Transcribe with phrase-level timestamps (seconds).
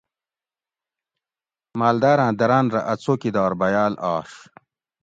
[1.79, 4.31] مالداراۤں دراۤن رہ اۤ څوکیدار بیاۤل آش